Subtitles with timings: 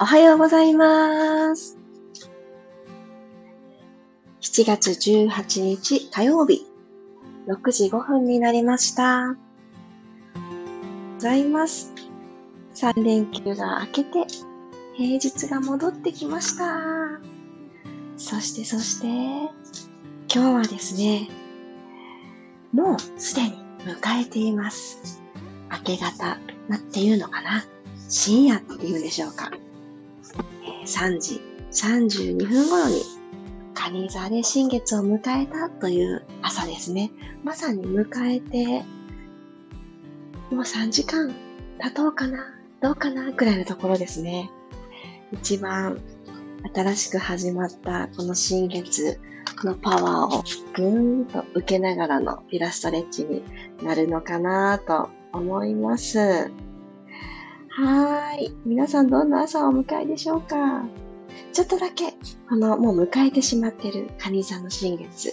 [0.00, 1.76] おはようございます。
[4.40, 6.64] 7月18日火曜日、
[7.48, 9.34] 6時5分になりました。
[11.14, 11.92] ございます。
[12.76, 14.24] 3連休が明けて、
[14.94, 16.78] 平日が戻ってきました。
[18.16, 19.08] そしてそして、
[20.32, 21.28] 今日はですね、
[22.72, 23.50] もうすでに
[23.84, 25.20] 迎えています。
[25.72, 26.38] 明け方
[26.68, 27.64] なっていうのかな
[28.08, 29.50] 深夜っていうんでしょうか。
[30.88, 33.02] 3時32分頃に
[33.74, 37.12] 蟹座で新月を迎えたという朝ですね。
[37.44, 38.84] まさに迎えて、
[40.50, 41.34] もう3時間
[41.78, 44.50] 経とうかなどうかなくらいのところですね。
[45.30, 46.00] 一番
[46.74, 49.20] 新しく始まったこの新月
[49.64, 53.44] のパワーをぐーんと受けながらのピラストレッチに
[53.82, 56.50] なるのかなと思います。
[57.78, 58.56] はーい。
[58.66, 60.82] 皆さんどんな朝をお迎えでしょうか？
[61.52, 62.10] ちょっとだけ、
[62.48, 65.32] このもう迎えてしまってるカニ座の新月。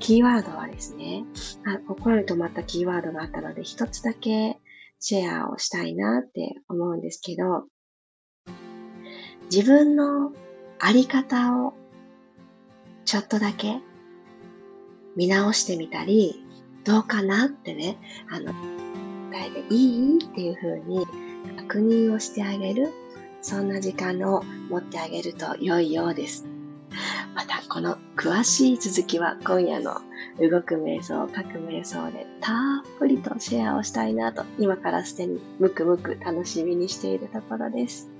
[0.00, 1.24] キーワードはですね、
[1.66, 4.58] あ心に留まったキーワードがあったので、一つだけ
[5.00, 7.66] シェアをしたいなって思うんですけど、
[9.54, 10.32] 自分の
[10.80, 11.74] あり方を
[13.04, 13.80] ちょっとだけ
[15.14, 16.42] 見直してみたり、
[16.84, 17.98] どうかなってね、
[18.30, 18.54] あの、
[19.36, 21.06] えでいいっていう風に
[21.56, 22.92] 確認をしてあげる、
[23.40, 26.46] そんな時間を持ってあげると良いようです。
[27.34, 29.94] またこの詳しい続きは今夜の
[30.38, 32.56] 動く瞑想、書く瞑想でたっ
[32.98, 38.10] ぷりとシェアをしたいなと今からすでにムクムク楽しみにしているところです。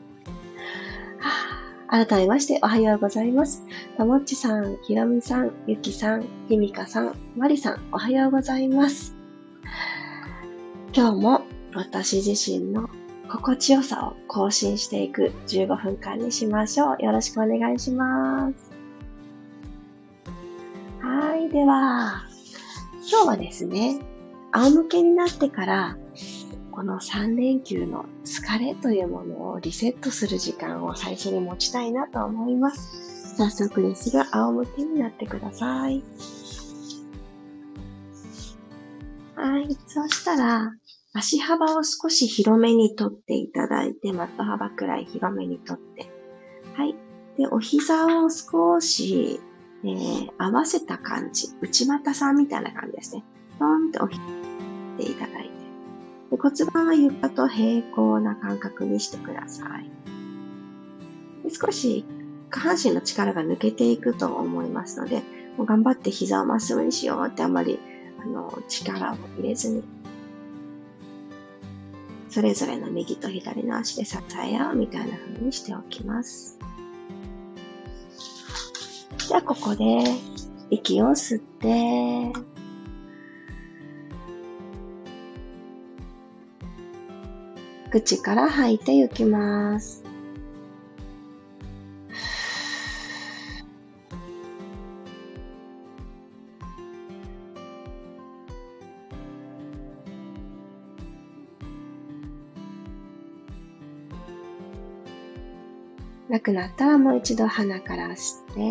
[1.89, 3.63] 改めましておはようございます。
[3.99, 9.22] ともっちさん、ひろみさん、ゆきさん、ひみかさん、まりさん、おはようございます。
[10.95, 11.41] 今日も
[11.75, 12.91] 私自身の
[13.27, 17.03] 心地よさを更新していく15分間にしましょう。
[17.03, 18.71] よろしくお願いします。
[21.01, 21.49] はい。
[21.49, 22.25] では、
[23.11, 24.01] 今日はですね、
[24.51, 25.97] 仰向けになってから
[26.73, 33.37] この3連休の疲れというものをリセットする時間を最初に持ちたいなと思います。
[33.39, 36.03] 早速ですが、仰向けになってください。
[39.35, 39.77] はい。
[39.87, 40.73] そしたら、
[41.15, 46.11] 足幅を少し広めにとっていただいて、マット幅くらい広めにとって。
[46.75, 46.95] はい。
[47.37, 49.41] で、お膝を少し、
[49.85, 51.49] えー、合わせた感じ。
[51.61, 53.25] 内股さんみたいな感じですね。
[53.59, 54.23] ポンってお膝
[54.97, 55.51] ていただいて。
[56.31, 59.91] で骨盤は床と平行な感覚にしてください。
[61.43, 62.05] で少し
[62.51, 65.23] 下半身の力が抜けていくと思いますので、
[65.57, 67.79] もう頑張って膝をまっすぐにしようってあまり
[68.23, 69.83] あの力を入れずに、
[72.33, 76.59] それぞれの右と左の足で支え合うみたいな風にしておきます。
[79.29, 79.85] じゃあここで
[80.71, 82.33] 息を吸って、
[87.91, 90.02] 口から吐いていきます。
[106.43, 108.63] くなったらもう一度鼻から吸って、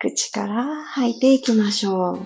[0.00, 2.18] 口から吐いていきましょう。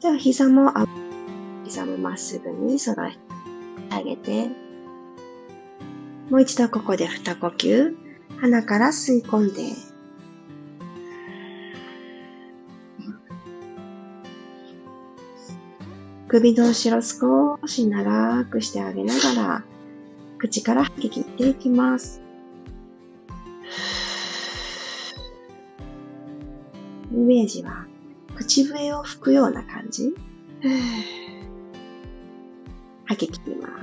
[0.00, 0.70] じゃあ膝も、
[1.64, 3.18] 膝もまっすぐに揃えて
[3.90, 4.48] あげて、
[6.30, 8.03] もう一度ここで二呼吸、
[8.40, 9.62] 鼻から吸い込んで、
[16.28, 19.64] 首の後ろ少し長くしてあげながら、
[20.38, 22.20] 口から吐き切っていきます。
[27.12, 27.86] イメージは、
[28.34, 30.14] 口笛を吹くような感じ。
[33.04, 33.74] 吐き切ります。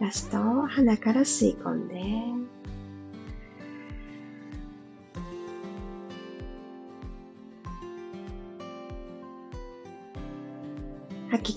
[0.00, 2.00] ラスト、鼻から吸い込んで、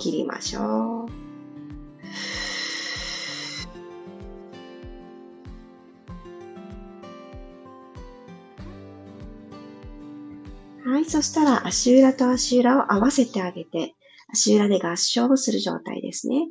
[0.03, 1.23] 切りましょう。
[10.89, 11.05] はい。
[11.05, 13.95] そしたら、足裏と足裏を合わせてあげて、
[14.29, 16.49] 足裏で合掌をする状態ですね。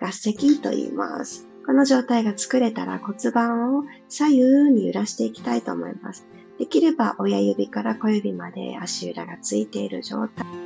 [0.00, 1.46] 合席と言います。
[1.66, 6.26] この状態が作れたら骨盤を左右に揺らしていきたいと思います。
[6.58, 10.65] できれば親指から小指まで足裏がついている状態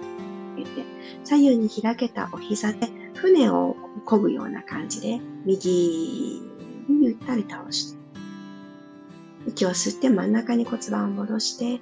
[0.65, 0.85] で
[1.25, 3.77] 左右に開けたお膝で船を
[4.07, 6.43] 漕ぐような感じで右
[6.89, 8.01] にゆったり倒して
[9.47, 11.81] 息を吸って真ん中に骨盤を戻して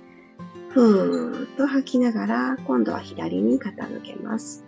[0.71, 4.65] ふーっと吐きながら今度は左に傾けます。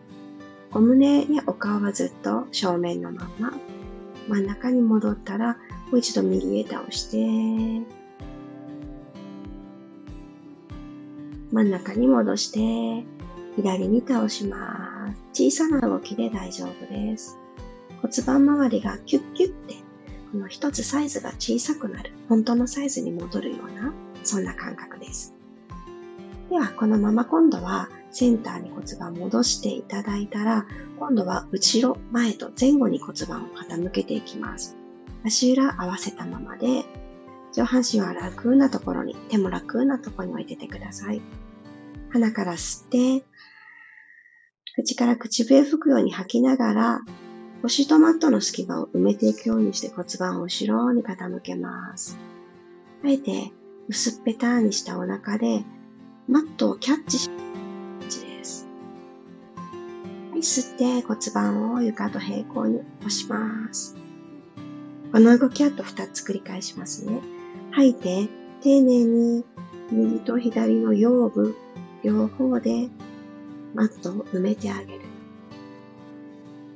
[0.72, 3.52] お胸やお顔はずっと正面のまま
[4.30, 5.58] 真ん中に戻ったら、も
[5.94, 7.16] う一度右へ倒して、
[11.50, 13.04] 真ん中に戻して、
[13.56, 15.50] 左に倒します。
[15.50, 17.38] 小さな動きで大丈夫です。
[18.00, 19.74] 骨盤周りがキュッキュッて、
[20.32, 23.92] この一つサイズが小さくなる、本当のサイズに戻るような、
[24.22, 25.34] そんな感覚です。
[26.48, 30.66] では、このまま今度はセンターに骨盤戻していただいたら、
[30.98, 34.76] 今度は後ろ、前と前後に骨盤を傾けていきます。
[35.24, 36.84] 足裏合わせたままで、
[37.52, 41.20] 上半身は楽なところに、手も楽なところに置いててください。
[42.10, 43.24] 鼻から吸って、
[44.74, 47.00] 口から口笛吹くように吐きながら、
[47.62, 52.16] 腰とマットの隙間を埋めていくようにして骨盤を後ろに傾けます。
[53.04, 53.52] あえて
[53.88, 55.64] 薄っぺたにしたお腹で
[56.28, 58.66] マットをキャッチしです。
[60.30, 63.96] はい吸って骨盤を床と平行に起こします。
[65.12, 67.20] この動きあと2つ繰り返しますね。
[67.72, 68.28] 吐いて、
[68.62, 69.44] 丁寧に
[69.90, 71.56] 右と左の腰部、
[72.02, 72.88] 両方で
[73.74, 75.00] マットを埋めてあげる。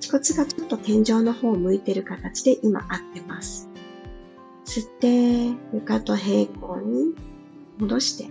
[0.00, 3.68] 恥骨がちょっと天井の方を向いてる形で今合ってます。
[4.64, 7.14] 吸って、床と平行に
[7.78, 8.28] 戻して、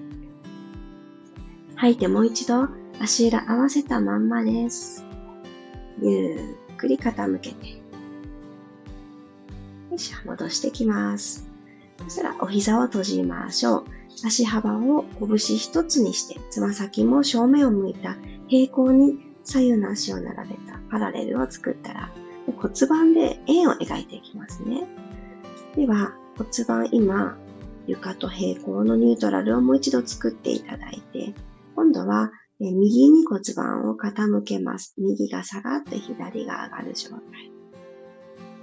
[1.75, 2.67] 吐いてもう一度
[2.99, 5.03] 足裏合わせたまんまです。
[6.01, 6.35] ゆ
[6.73, 7.69] っくり傾けて。
[7.69, 7.75] よ
[9.95, 11.47] いしょ、戻してきます。
[12.03, 13.85] そしたらお膝を閉じましょう。
[14.25, 18.15] 足幅を拳一つにして、つま先も正面を向いた
[18.53, 22.11] 平行に左右の足を並べたパラレルを作ったら、
[22.45, 24.83] 骨盤で円を描いていきますね。
[25.75, 27.35] では、骨盤今、
[27.87, 31.33] 床と平行のニュートラルをもう一度作っていただいて、
[31.75, 34.93] 今度は右に骨盤を傾けます。
[34.99, 37.19] 右が下がって左が上がる状態。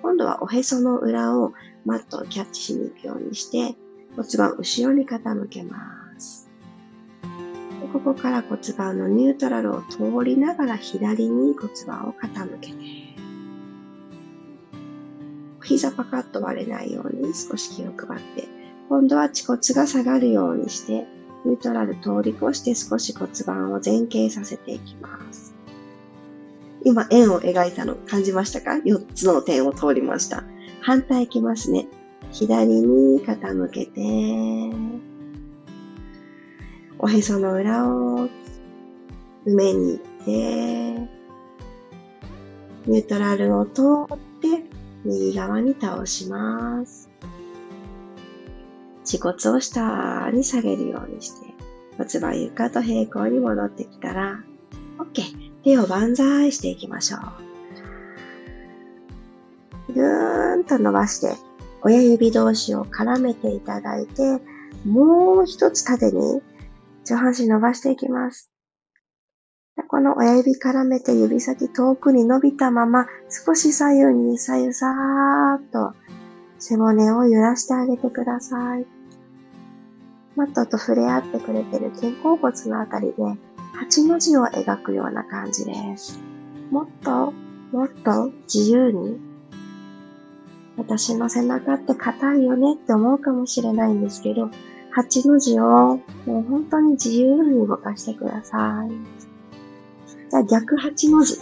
[0.02, 1.52] 今度はおへその裏を
[1.84, 3.74] マットをキャッチしに行くようにして
[4.14, 5.99] 骨盤後ろに傾けます。
[7.92, 12.76] ここから骨盤のニュートラルを通りながら左に骨盤を傾けて
[15.64, 18.48] 膝パカッと割れないように少し気を配って
[18.88, 21.06] 今度は恥骨が下がるようにして
[21.44, 25.54] ニュートラル通り越して少し骨盤を前傾させていきます。
[26.84, 30.44] 今、円を描いたの感じましたか ?4 つの点を通りました。
[30.80, 31.86] 反対いきますね。
[32.30, 34.00] 左に傾けて、
[37.02, 38.28] おへその裏を
[39.46, 40.30] 埋めに行って、
[42.86, 43.82] ニュートラルを通
[44.14, 44.64] って
[45.06, 47.08] 右側に倒します。
[49.06, 51.46] 恥骨を下に下げるようにして、
[51.96, 54.44] 骨盤床と平行に戻ってきたら、
[54.98, 55.50] OK。
[55.64, 57.18] 手を万歳していきましょ
[59.88, 59.92] う。
[59.94, 61.34] ぐーんと伸ばして、
[61.80, 64.38] 親指同士を絡めていただいて、
[64.86, 66.42] もう一つ縦に
[67.04, 68.50] 上半身伸ばしていきます。
[69.88, 75.94] この親指絡めて指先遠くに伸びたまま少し左右に左右さーっと
[76.58, 78.86] 背骨を揺らしてあげてください。
[80.36, 83.14] マットと触れ合ってくれてる肩甲骨のあたりで
[83.88, 86.20] 8の字を描くような感じです。
[86.70, 87.32] もっと、
[87.72, 89.18] もっと自由に。
[90.76, 94.50] 私の背中って硬いよねって思うかもしれないんですけど、
[94.96, 98.90] 8の字をもう本当に自由に動かしてください。
[100.30, 101.38] じゃあ逆8の字。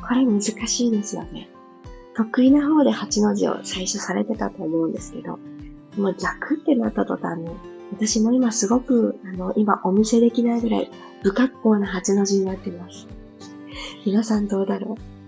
[0.00, 1.48] これ難しいですよね。
[2.16, 5.38] 得意な方で8の字を最初されてたと思うんですけど、
[5.96, 7.48] もう逆ってなった途端に、
[7.92, 10.90] 私も今すごく、あの、今お見せできないぐらい
[11.22, 13.06] 不格好な8の字になってます。
[14.04, 15.19] 皆さんどうだろう？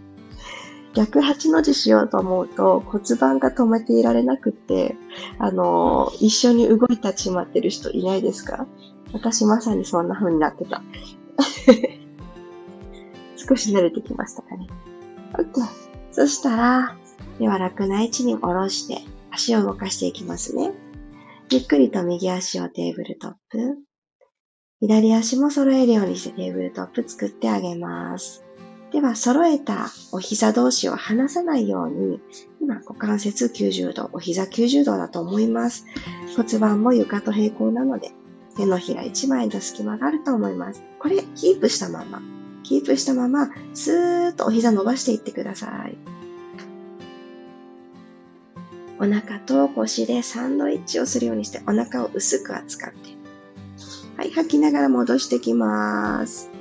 [0.94, 4.96] 逆8の字しようと思うと骨盤が止めていられなくって、
[5.38, 8.66] あの、一緒に動いたちまってる人いないですか？
[9.12, 10.82] 私まさにそんな風になってた。
[13.36, 14.68] 少し慣れてきましたかね。
[15.34, 15.62] OK。
[16.12, 16.96] そしたら、
[17.38, 20.72] では楽な位置に下ろして、足を動かしていきますね。
[21.50, 23.78] ゆっくりと右足をテーブルトップ。
[24.80, 28.44] 左足も揃えるようにしてテーブルトップ作ってあげます。
[28.92, 32.20] では、揃えたお膝同士を離さないように、
[32.60, 35.86] 今、股関節90度、お膝90度だと思います。
[36.36, 38.12] 骨盤も床と平行なので、
[38.54, 40.82] 手のひら1枚の隙間があると思います。
[40.98, 42.20] これ、キープしたまま。
[42.64, 45.96] キープしたまま、スーッとお膝伸ばしていってください。
[49.00, 52.98] お腹と腰でサンドイッチをするようにして、お腹を薄く扱って。
[54.18, 56.51] はい、吐きながら戻してきます。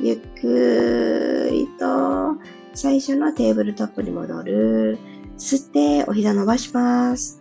[0.00, 2.36] ゆっくりと
[2.74, 4.98] 最初のテーブルトップに戻る。
[5.38, 7.40] 吸ってお膝伸ばします。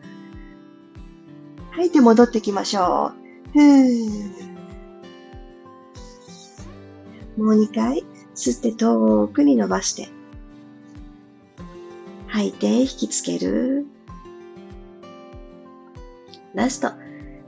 [1.72, 3.12] 吐いて戻ってきましょ
[3.54, 3.60] う。
[3.60, 4.56] ふー
[7.38, 10.08] もう2回吸って遠くに伸ばして。
[12.28, 13.86] 吐いて引きつける。
[16.54, 16.90] ラスト。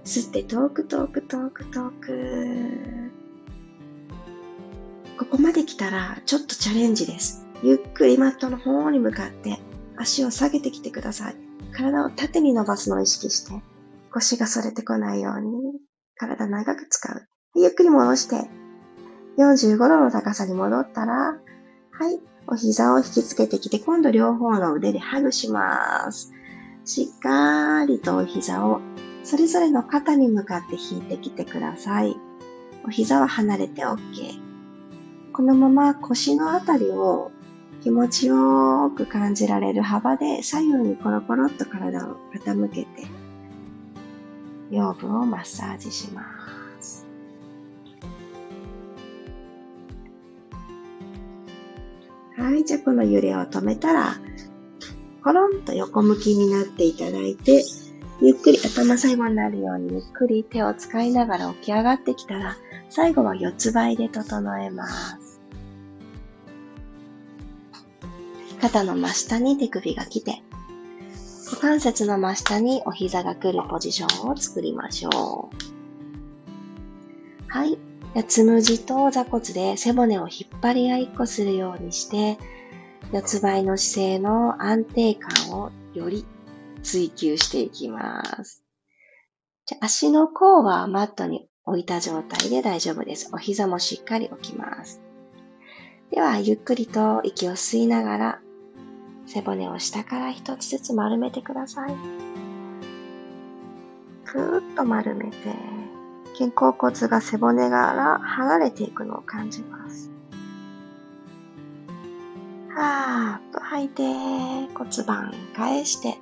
[0.03, 3.06] 吸って遠く遠く遠く遠く。
[5.17, 7.45] ここまで来たら、ちょっとチャレンジです。
[7.63, 9.59] ゆっくりマットの方に向かって、
[9.97, 11.35] 足を下げてきてください。
[11.73, 13.51] 体を縦に伸ばすのを意識して、
[14.11, 15.79] 腰が反れてこないように、
[16.17, 17.27] 体長く使う。
[17.55, 18.47] ゆっくり戻して、
[19.37, 26.31] 45度の高さに戻ったら、はい、お膝を引きつけてきて、今度両方の腕でハグします。
[26.85, 28.79] しっかりとお膝を
[29.23, 32.15] それぞれの肩に向かって引いてきてください。
[32.85, 34.46] お膝は離れて OK。
[35.37, 37.31] このまま腰のあたりを
[37.83, 43.05] 気持ちよく感じられる幅で左右にコロコロっと体を傾けて
[44.71, 46.23] 腰部をマッサージしま
[46.81, 47.05] す。
[52.35, 54.15] はい、じゃあこの揺れを止めたら、
[55.23, 57.63] コロンと横向きになっていただいて、
[58.23, 62.57] ゆっくり頭最後になるようにゆっくり手を使いながら起き上がってきたら、
[62.89, 65.26] 最後は四つ倍で整えます。
[68.61, 70.41] 肩の真下に手首が来て、
[71.45, 75.55] 股関節の真下にお膝が来るポジションを作りましょう。
[77.47, 77.77] はい。
[78.27, 82.37] つむじと座骨で背骨を引っ張り合いっこするようにして、
[83.13, 86.25] 四つ倍の姿勢の安定感をより
[86.83, 88.63] 追求していきます。
[89.65, 93.29] じゃ足の甲はマットに置いた状態で大丈夫です。
[93.33, 95.01] お膝もしっかり置きます。
[96.11, 98.41] では、ゆっくりと息を吸いながら
[99.27, 101.95] 背骨を下から一つずつ丸めてください。
[104.23, 105.35] ふーっと丸めて、
[106.37, 110.09] 肩甲骨が背骨から離れていくのを感じます。
[112.69, 114.03] はーっと吐いて、
[114.73, 116.17] 骨盤返して、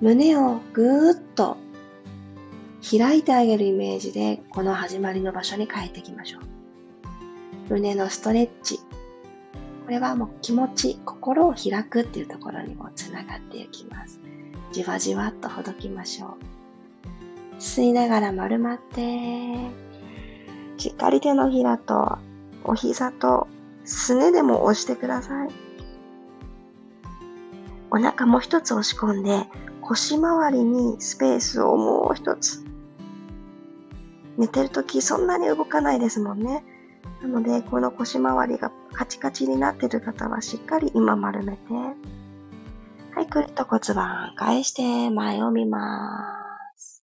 [0.00, 1.56] 胸をぐーっと
[2.98, 6.42] 開いてあげるイメージで、この始まりの場所に帰っていきましょう。
[7.70, 8.80] 胸のストレッチ、
[9.84, 14.18] これはもう気持ち、心を開くっていうところにもつながっていきます。
[14.72, 16.38] じわじわっとほどきましょ
[17.56, 17.60] う。
[17.60, 19.56] 吸いながら丸まって、
[20.78, 22.18] しっかり手のひらと
[22.64, 23.46] お膝と
[23.84, 25.48] すねでも押してください。
[27.90, 29.44] お腹もう一つ押し込んで、
[29.82, 32.64] 腰回りにスペースをもう一つ。
[34.38, 36.64] 寝てるときそんなに動かないですもんね。
[37.24, 41.72] なので、この腰回りがカチカチになってる方はしっかり今丸めて、
[43.14, 46.42] はい、くるっと骨盤返して前を見ま
[46.76, 47.02] す。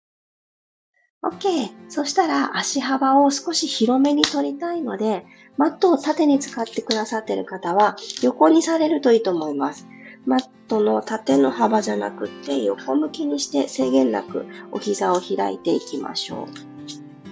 [1.25, 1.69] OK。
[1.89, 9.89] そしたら足幅を少し広めに取りたいので、マットを縦に使ってくださってる方は横にされるといいと思います。
[10.27, 16.47] マットの縦の幅じゃなくて横向きにして制限なくお膝を開いていきましょ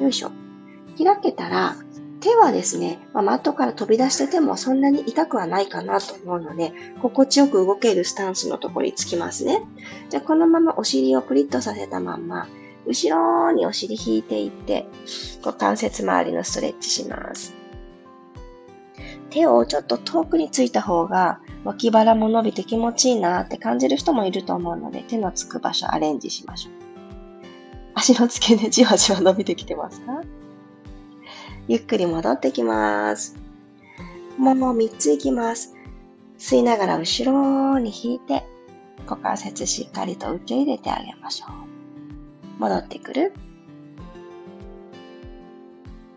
[0.01, 0.03] う。
[0.03, 0.33] よいしょ。
[0.99, 1.77] 開けたら
[2.23, 9.63] 手はですね、まあ、マットから飛び出しててもそんなに痛くはないかなと思うので、心地よく動けるスタンスのところにつきますね。
[10.09, 12.47] じゃあこのままお尻をプリッとさせたまんま、
[12.87, 14.87] 後ろにお尻引いていって、
[15.45, 17.55] 股関節周りのストレッチします。
[19.31, 26.73] 手をちょっと遠くについた方が脇腹も伸びて気持ちいいなって感じる人もいると思うので、手のつく場所アレンジしましょう。
[27.95, 30.21] 足の付け根じわじわ伸びてきてますか？
[31.69, 33.37] ゆっくり戻ってきます。
[34.37, 35.75] もも3ついきます。
[36.39, 38.45] 吸いながら後ろに引いて、
[39.07, 42.61] 股関節しっかりと受け入れてあげましょう。
[42.61, 43.33] 戻ってくる。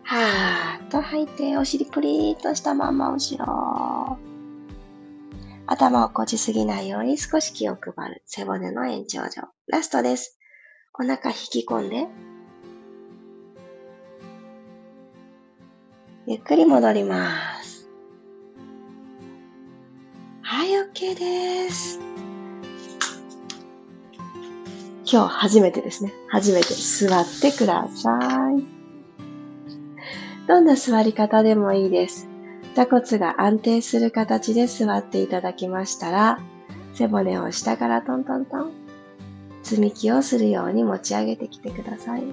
[0.02, 4.18] はーっと吐いて、お尻プリーっとしたまま後ろ。
[5.68, 8.22] 頭をこちすぎないように少し気を配る。
[8.24, 9.48] 背骨の延長上。
[9.68, 10.38] ラストです。
[10.94, 12.06] お腹引き込んで、
[16.28, 17.88] ゆっくり戻ります。
[20.42, 22.00] はい、OK です。
[25.08, 26.12] 今日初めてですね。
[26.28, 28.18] 初めて座ってくださ
[28.50, 28.64] い。
[30.48, 32.26] どんな座り方でもいいです。
[32.74, 36.40] 座骨が安定する形で座っていただきましたら、
[36.94, 38.72] 背骨を下からトントントン、
[39.62, 42.24] 積み木をするように持ち上げてきてください。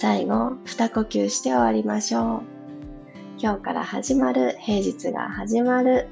[0.00, 2.42] 最後、二呼吸して終わりましょう。
[3.36, 6.06] 今日から始まる、平日が始まる。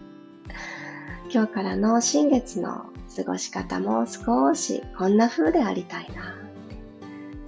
[1.33, 6.35] 今日からの新月の過ごし方も少しこんな風でありたいな。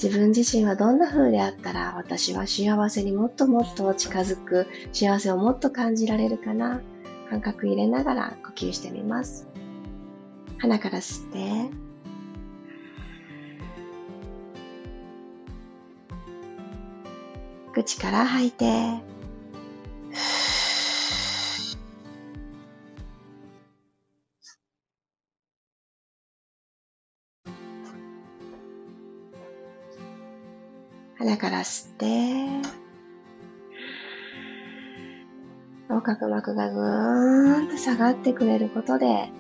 [0.01, 6.81] 自分自身はどんな風であったら私は幸せにもっともっと近づく、幸せをもっと感じられるかな。
[7.31, 9.49] 感覚入れながら呼吸してみます。
[10.59, 11.88] 鼻から吸って、
[17.79, 18.65] 口から吐いて、
[31.19, 32.69] 鼻から吸って。
[35.89, 39.31] 横隔膜がぐーんと下がってくれることで、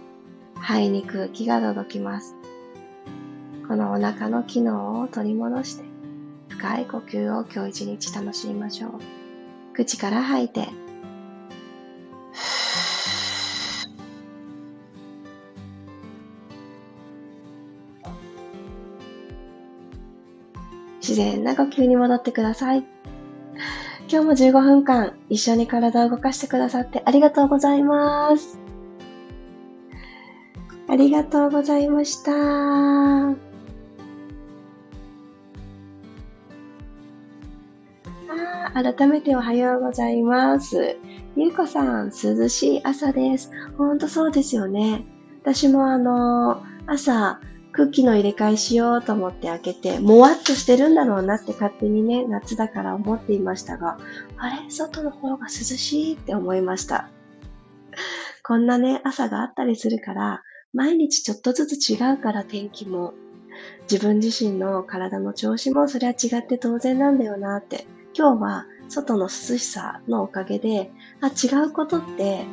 [0.60, 2.36] 肺に空気が届きます。
[3.66, 5.87] このお腹の機能を取り戻して、
[6.58, 8.92] 深い呼吸を今日一日楽しみましょう。
[9.74, 10.66] 口から吐いて、
[21.00, 22.84] 自然な呼吸に戻ってください。
[24.10, 28.58] 今日も15分間一緒に体を動かしてくださってありがとうございます。
[30.88, 33.47] ありがとうございました。
[38.74, 40.96] 改めておはようございます。
[41.36, 43.50] ゆうこさん、涼しい朝です。
[43.76, 45.04] ほんとそうですよね。
[45.42, 47.40] 私もあの、朝、
[47.72, 53.98] 空気の入れ替えしようと思って開けて、もわっとしてるんだろうなって勝手にね、夏だから思っていましたが、
[54.36, 54.70] あれ？
[54.70, 57.08] 外の方が涼しいって思いました。
[58.44, 60.42] こんなね、朝があったりするから、
[60.74, 63.14] 毎日ちょっとずつ違うから天気も、
[63.90, 67.86] 自分自身の体の調子もそれは違って当然なんだよなって、
[68.18, 72.46] 今日は外の涼しさのおかげで、あ、違うことって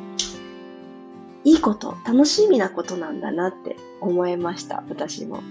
[1.42, 5.42] いいこと、楽しみなことなんだなって思いました、私も。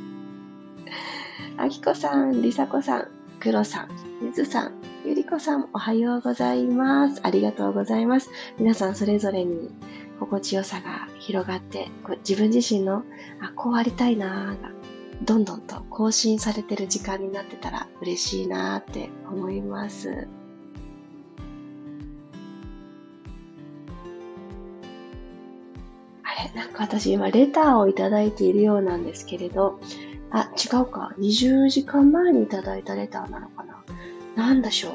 [1.58, 3.08] あきこさん、りさこさん、
[3.42, 3.90] くろさん、
[4.22, 4.76] ゆずさん、
[5.06, 7.20] ゆりこさん、おはようございます。
[7.22, 8.30] ありがとうございます。
[8.58, 9.70] 皆さんそれぞれに
[10.22, 11.90] 心地よさが広がって、
[12.28, 13.04] 自分自身の、
[13.42, 14.75] あ、こうありたいなーが、
[15.24, 20.28] どんどんと更新されてる時間になってたら嬉しいなーって思います。
[26.24, 26.62] あれ？
[26.62, 29.80] なんか私今レターをいただいているようなんですけれど、
[30.32, 31.14] あ、違うか。
[31.18, 33.84] 20時間前にいただいたレターなのかな。
[34.36, 34.94] なんでしょう。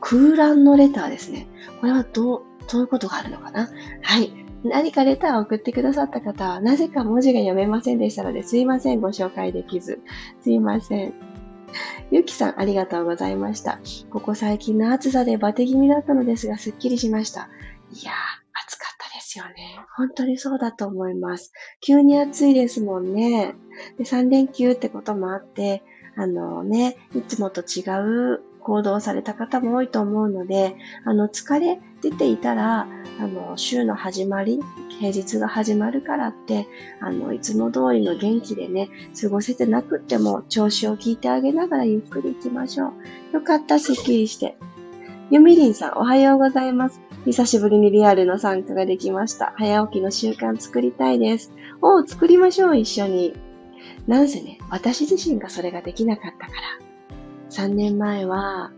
[0.00, 1.48] 空欄のレターですね。
[1.80, 3.68] これはどう、どういうことがあるのかな？
[4.02, 4.32] はい。
[4.64, 9.00] 何かレターを送ってくださった方は、なぜか文字が読めませんでしたので、すいません。
[9.00, 10.00] ご紹介できず。
[10.42, 11.14] すいません。
[12.10, 13.78] ゆきさん、ありがとうございました。
[14.10, 17.48] ここ最近の暑さでバテ気味だったのですが、すっきりしました。
[17.92, 18.14] いやー、
[18.66, 19.54] 暑かったですよね。
[19.96, 21.52] 本当にそうだと思います。
[21.80, 23.54] 急に暑いですもんね。
[23.96, 25.82] で3連休ってこともあって、
[26.16, 27.82] あのね、いつもと違
[28.34, 32.86] う行動された方も多いと思うので、あの、疲れ出ていたら、
[33.18, 34.60] あの、週の始まり、
[35.00, 36.66] 平日が始まるからって、
[37.00, 38.88] あの、いつも通りの元気でね、
[39.20, 42.92] 過ごせてなくっても、調子を聞いてあげながらゆっくり行きましょ
[43.32, 43.34] う。
[43.34, 44.56] よかった、すっきりして。
[45.30, 47.00] ゆみりんさん、おはようございます。
[47.24, 49.52] 久しぶりにリアルの参加ができました。
[49.56, 51.52] 早起きの習慣作りたいです。
[51.82, 53.34] おう、作りましょう、一緒に。
[54.06, 56.89] なんせね、私自身がそれができなかったから。
[57.50, 58.72] 3年前は、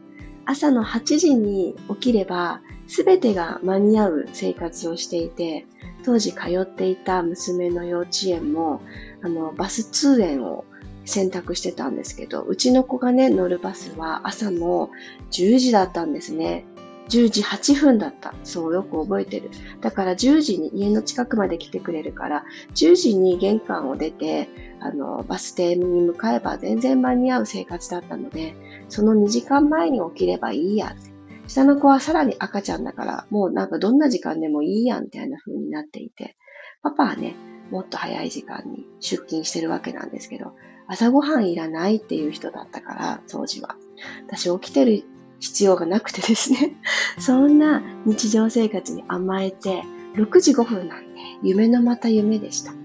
[0.44, 5.66] 朝の8時に起きれば、すべてが間に合う生活をしていて、
[6.04, 8.80] 当時通っていた娘の幼稚園も、
[9.22, 10.64] あの、バス通園を
[11.04, 14.90] 選択してたんですけど、うちの子がね、乗るバスは朝の
[15.30, 16.64] 10時だったんですね。
[17.08, 18.35] 10時8分だった。
[18.42, 19.50] そう、よく覚えてる。
[19.80, 24.48] だから10時に家の近くまで来てくれるから、10時に玄関を出て、
[24.85, 28.55] あの、バス停に向かえば全然間に合う生活だったので、
[28.88, 31.12] その2時間前に起きればいいやって。
[31.47, 36.37] 下の子はさらに赤ちゃんだから、もうなんかどんな時間でもいいやんみたいな風になっていて、
[36.83, 37.35] パパはね、
[37.71, 40.53] もっと早い時間に出勤してるわけなんですけど、
[40.88, 43.77] 朝ごはんいらないっていう人だったから、当時は。
[44.27, 45.05] 私起きてる
[45.40, 46.77] 必要がなくてですね、
[47.18, 49.83] そんな日常生活に甘えて、
[50.14, 51.09] 6時5分なんて
[51.42, 52.82] 夢のまた夢でした。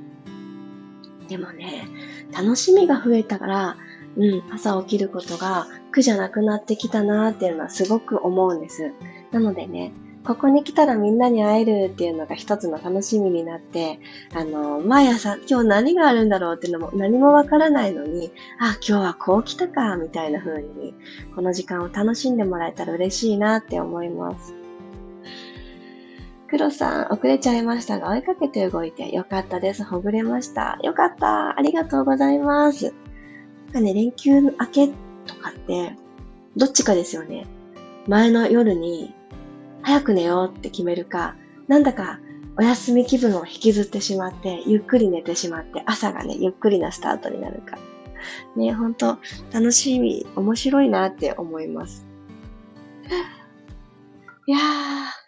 [1.27, 1.87] でもね、
[2.31, 3.77] 楽しみが増えたから、
[4.15, 8.91] うん、朝起きることが苦じゃなくなってきたなーっていうのはすごく思うんです。
[9.31, 9.91] なのでね、
[10.27, 13.99] ここに来たらみんなに会えるっていうのが一つの楽しみになって、
[14.35, 20.93] あの、毎朝今日何があるんだろうっていうのも何もわからないのに、あ、今日はこう来たか、みたいな風に、
[21.33, 24.56] この時間を楽しんでもらえたら嬉しいなって思います。
[26.49, 29.83] 黒さん、遅れちゃいましたが、追いかけて動いてよかったです。
[29.83, 30.79] ほぐれました。
[30.81, 31.57] よかった。
[31.57, 32.93] ありがとうございます。
[33.65, 34.87] なんかね、連休明け
[35.25, 35.95] とかって、
[36.55, 37.45] どっちかですよね。
[38.07, 39.13] 前の夜に
[39.81, 41.35] 早く寝ようって決めるか、
[41.67, 42.19] なんだか
[42.57, 47.77] お休み気分を引きずってしまって、ゆっくり寝てしまって、朝がね、ゆっくりなスタートになるか。
[48.55, 49.19] ね、ほんと、
[49.53, 52.07] 楽しみ、面白いなって思います。
[54.47, 55.26] いやー、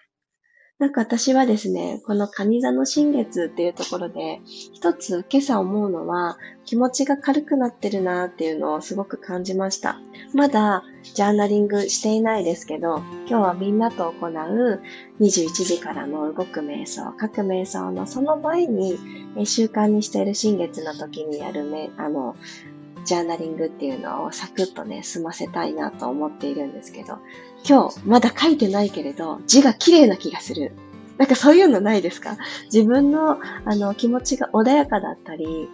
[0.80, 10.00] なんか私はですね、この蟹座の新月っていうところで、一つ今朝思うのは、気持ちが軽くなってるなっていうのをすごく感じました。
[10.34, 14.82] まだジャーナリングしていないですけど、今日はみんなと行う
[15.20, 18.98] 21時からの動く瞑想、書く瞑想のその前に、
[19.46, 22.38] 習慣にしている新月の時にやるね、あの、
[23.06, 27.18] ジャーナリングっていうのをサクッとね、済ませたいなと思っているんですけど、
[27.68, 30.72] 今日まだ書いてないけれど、字が綺麗な気がする。
[31.18, 32.38] なんかそういうのないですか？
[32.72, 35.70] 自分のあの気持ちが穏やかだったり、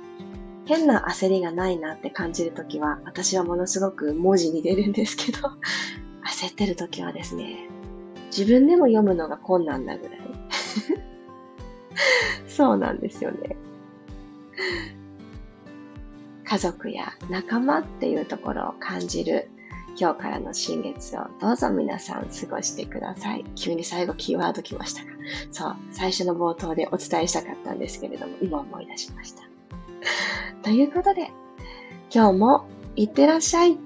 [0.65, 5.39] 変な焦りがないなって感じるときは、私はものすごく文字に出るんですけど、
[6.25, 7.69] 焦ってるときはですね、
[8.35, 10.19] 自分でも読むのが困難なぐらい。
[12.49, 13.55] そうなんですよね。
[16.45, 19.49] 家族や仲間っていうところを感じる
[19.97, 23.45] 今日からの新月をどうぞ皆さん過ごしてください。
[23.55, 25.11] 急に最後キーワード来ましたが。
[25.51, 29.43] そう、最初の冒頭でお伝えしたかったんですけれども、今思い出しました。
[30.63, 31.31] ということで、
[32.13, 32.65] 今日も
[32.97, 33.77] いってらっしゃい。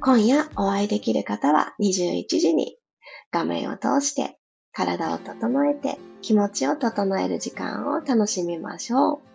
[0.00, 2.76] 今夜お会いできる方は21時に
[3.32, 4.38] 画面を通して
[4.72, 9.27] 体を整えて気持ちを整える時間を楽しみましょう。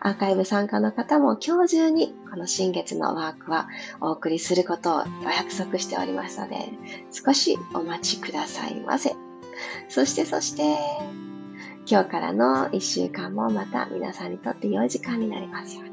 [0.00, 3.68] アーカイブ参加の方も今日中にこの新月のワークは
[4.00, 6.70] お送りすることをお約束しておりますので、
[7.10, 9.14] 少しお待ちくださいませ。
[9.88, 10.76] そしてそして、
[11.90, 15.90] 今日からの一週間もまた皆さんにとって良い時間になりますように。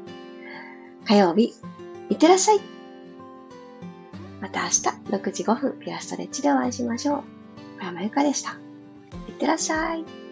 [1.06, 1.54] 火曜日、
[2.10, 2.60] いってらっしゃい
[4.40, 4.74] また明日
[5.10, 7.80] 6時5分ピアストレッチでお会いしましょう。
[7.80, 8.52] 小山由かでした。
[9.28, 10.27] いってらっしゃい。